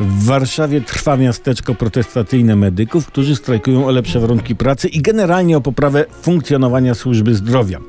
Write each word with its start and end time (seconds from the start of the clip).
W 0.00 0.24
Warszawie 0.24 0.80
trwa 0.80 1.16
miasteczko 1.16 1.74
protestacyjne 1.74 2.56
medyków, 2.56 3.06
którzy 3.06 3.36
strajkują 3.36 3.86
o 3.86 3.90
lepsze 3.90 4.20
warunki 4.20 4.56
pracy 4.56 4.88
i 4.88 5.02
generalnie 5.02 5.56
o 5.56 5.60
poprawę 5.60 6.04
funkcjonowania 6.22 6.94
służby 6.94 7.34
zdrowia. 7.34 7.80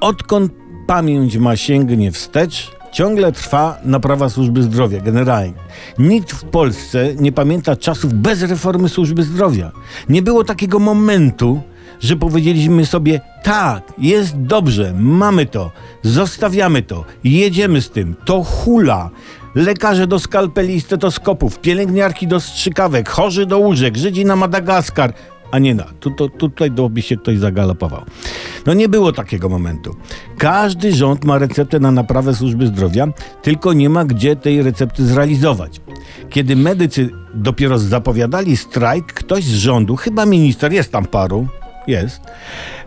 Odkąd 0.00 0.52
pamięć 0.86 1.36
ma 1.36 1.56
sięgnie 1.56 2.12
wstecz, 2.12 2.70
ciągle 2.92 3.32
trwa 3.32 3.78
naprawa 3.84 4.28
służby 4.28 4.62
zdrowia, 4.62 5.00
generalnie. 5.00 5.54
Nikt 5.98 6.32
w 6.32 6.44
Polsce 6.44 7.14
nie 7.14 7.32
pamięta 7.32 7.76
czasów 7.76 8.14
bez 8.14 8.42
reformy 8.42 8.88
służby 8.88 9.22
zdrowia. 9.22 9.72
Nie 10.08 10.22
było 10.22 10.44
takiego 10.44 10.78
momentu, 10.78 11.60
że 12.00 12.16
powiedzieliśmy 12.16 12.86
sobie 12.86 13.20
tak, 13.42 13.92
jest 13.98 14.36
dobrze, 14.36 14.94
mamy 14.98 15.46
to, 15.46 15.70
zostawiamy 16.02 16.82
to, 16.82 17.04
jedziemy 17.24 17.82
z 17.82 17.90
tym, 17.90 18.14
to 18.24 18.42
hula. 18.42 19.10
Lekarze 19.56 20.06
do 20.06 20.18
skalpeli 20.18 20.74
i 20.74 20.80
stetoskopów, 20.80 21.58
pielęgniarki 21.60 22.26
do 22.26 22.40
strzykawek, 22.40 23.08
chorzy 23.08 23.46
do 23.46 23.58
łóżek, 23.58 23.96
Żydzi 23.96 24.24
na 24.24 24.36
Madagaskar. 24.36 25.12
A 25.50 25.58
nie 25.58 25.74
na, 25.74 25.84
tu, 26.00 26.10
tu, 26.10 26.28
tutaj 26.28 26.70
by 26.70 27.02
się 27.02 27.16
ktoś 27.16 27.38
zagalopował. 27.38 28.02
No 28.66 28.74
nie 28.74 28.88
było 28.88 29.12
takiego 29.12 29.48
momentu. 29.48 29.96
Każdy 30.38 30.92
rząd 30.92 31.24
ma 31.24 31.38
receptę 31.38 31.80
na 31.80 31.90
naprawę 31.90 32.34
służby 32.34 32.66
zdrowia, 32.66 33.08
tylko 33.42 33.72
nie 33.72 33.88
ma 33.88 34.04
gdzie 34.04 34.36
tej 34.36 34.62
recepty 34.62 35.06
zrealizować. 35.06 35.80
Kiedy 36.30 36.56
medycy 36.56 37.10
dopiero 37.34 37.78
zapowiadali 37.78 38.56
strajk, 38.56 39.12
ktoś 39.12 39.44
z 39.44 39.54
rządu, 39.54 39.96
chyba 39.96 40.26
minister, 40.26 40.72
jest 40.72 40.92
tam 40.92 41.04
paru, 41.04 41.46
jest, 41.86 42.20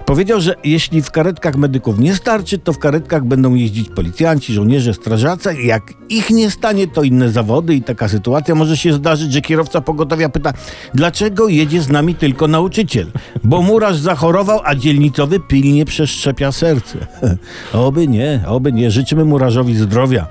powiedział, 0.10 0.42
że 0.42 0.56
jeśli 0.64 1.02
w 1.02 1.12
karetkach 1.12 1.56
medyków 1.56 2.00
nie 2.00 2.16
starczy, 2.16 2.58
to 2.58 2.74
w 2.74 2.80
karetkach 2.80 3.26
będą 3.26 3.56
jeździć 3.56 3.90
policjanci, 3.90 4.54
żołnierze, 4.54 4.94
strażacy. 4.94 5.62
Jak 5.64 5.94
ich 6.10 6.30
nie 6.30 6.52
stanie, 6.52 6.88
to 6.88 7.04
inne 7.04 7.30
zawody 7.30 7.76
i 7.76 7.82
taka 7.82 8.08
sytuacja 8.08 8.56
może 8.56 8.78
się 8.78 8.94
zdarzyć, 8.94 9.34
że 9.34 9.42
kierowca 9.42 9.82
pogotowia 9.82 10.30
pyta, 10.30 10.54
dlaczego 10.94 11.48
jedzie 11.48 11.82
z 11.82 11.90
nami 11.90 12.16
tylko 12.16 12.48
nauczyciel? 12.48 13.12
Bo 13.44 13.62
murarz 13.62 13.98
zachorował, 13.98 14.60
a 14.64 14.76
dzielnicowy 14.76 15.40
pilnie 15.40 15.86
przeszczepia 15.86 16.52
serce. 16.52 17.08
oby 17.74 18.08
nie, 18.08 18.44
oby 18.48 18.74
nie. 18.74 18.92
Życzymy 18.92 19.26
murarzowi 19.26 19.76
zdrowia. 19.76 20.28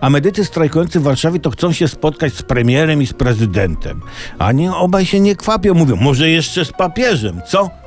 A 0.00 0.10
medycy 0.10 0.44
strajkujący 0.44 1.00
w 1.00 1.02
Warszawie 1.02 1.40
to 1.40 1.50
chcą 1.50 1.72
się 1.72 1.88
spotkać 1.88 2.34
z 2.34 2.42
premierem 2.42 3.02
i 3.02 3.06
z 3.06 3.12
prezydentem. 3.12 4.00
A 4.38 4.52
nie 4.52 4.72
obaj 4.74 5.06
się 5.06 5.20
nie 5.20 5.36
kwapią, 5.36 5.74
mówią, 5.74 5.96
może 5.96 6.28
jeszcze 6.28 6.64
z 6.64 6.72
papieżem, 6.72 7.40
co? 7.48 7.79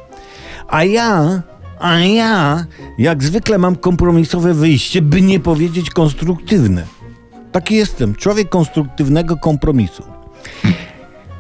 A 0.68 0.84
ja, 0.84 1.42
a 1.80 2.00
ja, 2.00 2.66
jak 2.98 3.24
zwykle 3.24 3.58
mam 3.58 3.76
kompromisowe 3.76 4.54
wyjście, 4.54 5.02
by 5.02 5.22
nie 5.22 5.40
powiedzieć 5.40 5.90
konstruktywne. 5.90 6.84
Taki 7.52 7.76
jestem, 7.76 8.16
człowiek 8.16 8.50
konstruktywnego 8.50 9.38
kompromisu. 9.38 10.04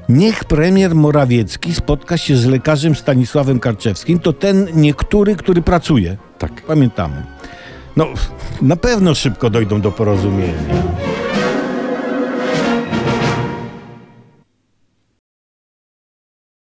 Niech 0.10 0.46
premier 0.46 0.96
Morawiecki 0.96 1.76
spotka 1.76 2.18
się 2.18 2.38
z 2.38 2.46
lekarzem 2.46 2.96
Stanisławem 2.96 3.60
Karczewskim, 3.60 4.20
to 4.20 4.34
ten 4.34 4.68
niektóry, 4.74 5.36
który 5.36 5.62
pracuje. 5.62 6.18
Tak. 6.38 6.62
Pamiętamy. 6.62 7.24
No, 7.96 8.06
na 8.62 8.76
pewno 8.76 9.16
szybko 9.16 9.50
dojdą 9.50 9.82
do 9.82 9.92
porozumienia. 9.92 10.54